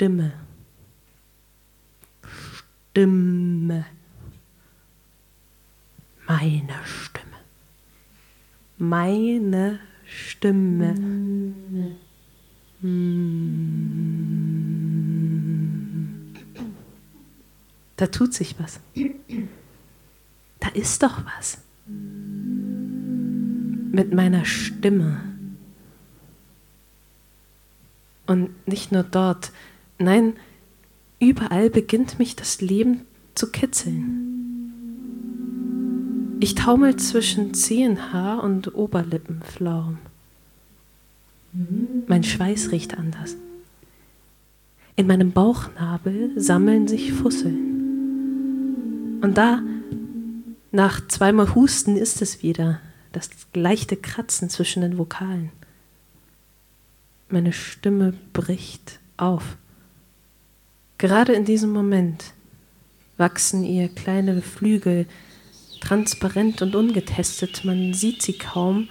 [0.00, 0.32] Stimme.
[2.94, 3.84] Stimme.
[6.26, 7.36] Meine Stimme.
[8.78, 10.94] Meine Stimme.
[17.96, 18.80] Da tut sich was.
[20.60, 21.58] Da ist doch was.
[23.92, 25.20] Mit meiner Stimme.
[28.26, 29.52] Und nicht nur dort,
[30.00, 30.34] nein,
[31.20, 33.02] überall beginnt mich das Leben
[33.34, 34.26] zu kitzeln.
[36.40, 39.98] Ich taumel zwischen Zehenhaar und Oberlippenflaum.
[42.06, 43.36] Mein Schweiß riecht anders.
[44.96, 49.20] In meinem Bauchnabel sammeln sich Fusseln.
[49.22, 49.62] Und da,
[50.72, 52.80] nach zweimal Husten, ist es wieder,
[53.12, 55.50] das leichte Kratzen zwischen den Vokalen.
[57.28, 59.56] Meine Stimme bricht auf.
[61.00, 62.34] Gerade in diesem Moment
[63.16, 65.06] wachsen ihr kleine Flügel,
[65.80, 68.90] transparent und ungetestet, man sieht sie kaum.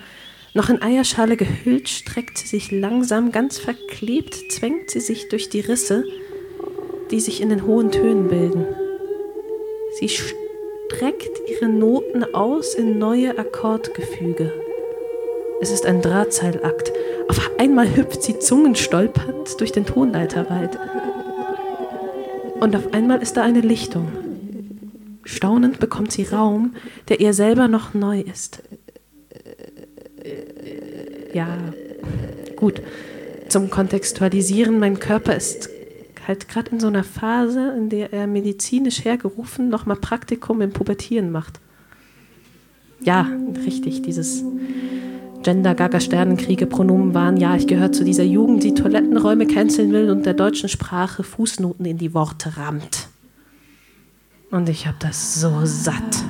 [0.56, 5.59] Noch in Eierschale gehüllt, streckt sie sich langsam, ganz verklebt, zwängt sie sich durch die
[5.59, 6.03] Risse,
[7.11, 8.66] die sich in den hohen Tönen bilden.
[10.00, 14.52] Sie streckt ihre Noten aus in neue Akkordgefüge.
[15.61, 16.92] Es ist ein Drahtseilakt,
[17.28, 20.76] auf einmal hüpft sie zungenstolpernd durch den Tonleiterwald.
[22.59, 24.11] Und auf einmal ist da eine Lichtung.
[25.23, 26.75] Staunend bekommt sie Raum,
[27.07, 28.63] der ihr selber noch neu ist.
[31.33, 31.57] Ja,
[32.55, 32.81] gut.
[33.47, 35.69] Zum Kontextualisieren, mein Körper ist
[36.27, 41.31] halt gerade in so einer Phase, in der er medizinisch hergerufen nochmal Praktikum im Pubertieren
[41.31, 41.59] macht.
[43.02, 43.27] Ja,
[43.65, 44.43] richtig, dieses
[45.42, 50.09] Gender, Gaga, Sternenkriege, Pronomen waren, ja, ich gehöre zu dieser Jugend, die Toilettenräume canceln will
[50.09, 53.08] und der deutschen Sprache Fußnoten in die Worte rammt.
[54.52, 56.23] Und ich habe das so satt.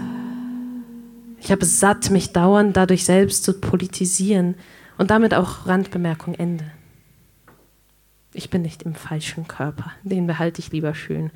[1.39, 4.55] Ich habe es satt, mich dauernd dadurch selbst zu politisieren
[4.99, 6.65] und damit auch Randbemerkung Ende.
[8.33, 11.31] Ich bin nicht im falschen Körper, den behalte ich lieber schön,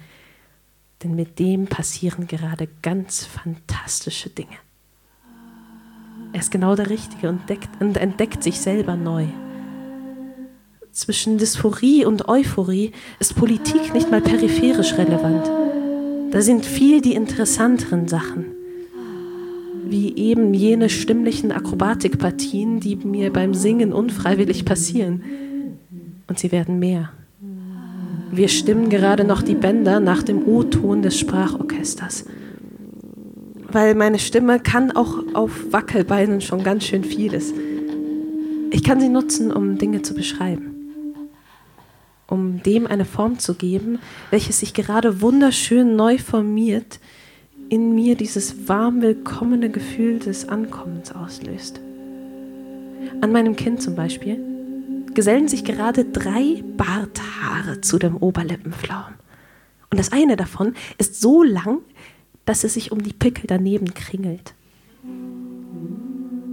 [1.02, 4.58] denn mit dem passieren gerade ganz fantastische Dinge.
[6.34, 9.26] Er ist genau der Richtige und, deckt, und entdeckt sich selber neu.
[10.92, 15.50] Zwischen Dysphorie und Euphorie ist Politik nicht mal peripherisch relevant.
[16.32, 18.46] Da sind viel die interessanteren Sachen,
[19.86, 25.24] wie eben jene stimmlichen Akrobatikpartien, die mir beim Singen unfreiwillig passieren.
[26.28, 27.12] Und sie werden mehr.
[28.32, 32.26] Wir stimmen gerade noch die Bänder nach dem O-Ton des Sprachorchesters
[33.74, 37.54] weil meine Stimme kann auch auf Wackelbeinen schon ganz schön vieles.
[38.72, 40.76] Ich kann sie nutzen, um Dinge zu beschreiben,
[42.28, 47.00] um dem eine Form zu geben, welches sich gerade wunderschön neu formiert,
[47.70, 51.80] in mir dieses warm willkommene Gefühl des Ankommens auslöst.
[53.22, 54.40] An meinem Kind zum Beispiel
[55.14, 59.14] gesellen sich gerade drei Barthaare zu dem Oberlippenflaum.
[59.90, 61.80] Und das eine davon ist so lang,
[62.46, 64.54] dass es sich um die Pickel daneben kringelt.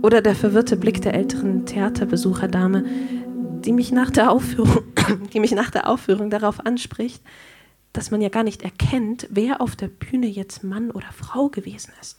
[0.03, 2.85] Oder der verwirrte Blick der älteren Theaterbesucherdame,
[3.65, 4.85] die mich nach der Aufführung,
[5.33, 7.23] die mich nach der Aufführung darauf anspricht,
[7.93, 11.93] dass man ja gar nicht erkennt, wer auf der Bühne jetzt Mann oder Frau gewesen
[12.01, 12.19] ist.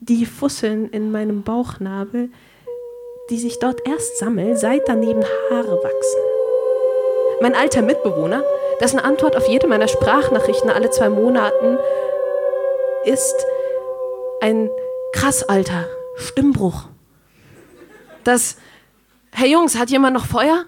[0.00, 2.30] Die Fusseln in meinem Bauchnabel,
[3.28, 6.20] die sich dort erst sammeln, seit daneben Haare wachsen.
[7.42, 8.42] Mein alter Mitbewohner,
[8.80, 11.78] dessen Antwort auf jede meiner Sprachnachrichten alle zwei Monaten
[13.04, 13.34] ist
[14.40, 14.70] ein
[15.12, 15.86] krass alter
[16.16, 16.88] Stimmbruch.
[18.24, 18.56] Das,
[19.32, 20.64] Herr Jungs, hat jemand noch Feuer?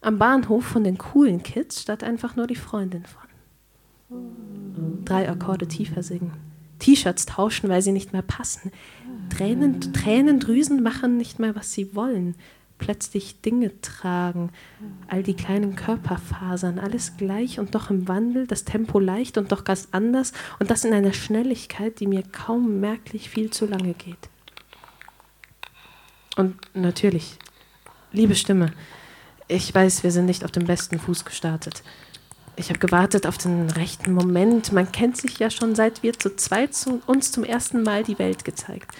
[0.00, 5.04] Am Bahnhof von den coolen Kids statt einfach nur die Freundin von.
[5.04, 6.32] Drei Akkorde tiefer singen.
[6.78, 8.70] T-Shirts tauschen, weil sie nicht mehr passen.
[9.30, 12.36] Tränen, Tränendrüsen machen nicht mehr, was sie wollen
[12.78, 14.50] plötzlich Dinge tragen,
[15.08, 19.64] all die kleinen Körperfasern, alles gleich und doch im Wandel, das Tempo leicht und doch
[19.64, 24.28] ganz anders und das in einer Schnelligkeit, die mir kaum merklich viel zu lange geht.
[26.36, 27.38] Und natürlich,
[28.12, 28.72] liebe Stimme,
[29.48, 31.82] ich weiß, wir sind nicht auf dem besten Fuß gestartet.
[32.56, 34.72] Ich habe gewartet auf den rechten Moment.
[34.72, 38.18] Man kennt sich ja schon, seit wir zu zweit zu uns zum ersten Mal die
[38.18, 38.90] Welt gezeigt.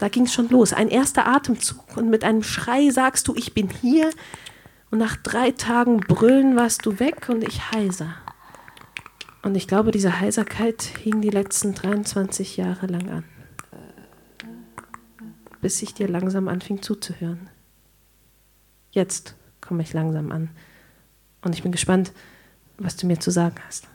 [0.00, 0.72] Da ging es schon los.
[0.72, 4.10] Ein erster Atemzug und mit einem Schrei sagst du, ich bin hier.
[4.90, 8.14] Und nach drei Tagen Brüllen warst du weg und ich heiser.
[9.42, 13.24] Und ich glaube, diese Heiserkeit hing die letzten 23 Jahre lang an.
[15.60, 17.50] Bis ich dir langsam anfing zuzuhören.
[18.90, 20.50] Jetzt komme ich langsam an.
[21.42, 22.12] Und ich bin gespannt,
[22.78, 23.88] was du mir zu sagen hast.